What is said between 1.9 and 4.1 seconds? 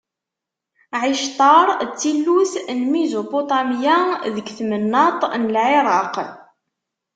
tillut n Mizupuṭamya,